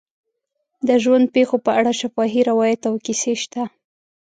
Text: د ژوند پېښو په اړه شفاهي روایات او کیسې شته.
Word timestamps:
د 0.87 0.89
ژوند 1.03 1.25
پېښو 1.35 1.57
په 1.65 1.71
اړه 1.79 1.91
شفاهي 2.01 2.41
روایات 2.49 2.81
او 2.89 2.95
کیسې 3.05 3.33
شته. 3.41 3.63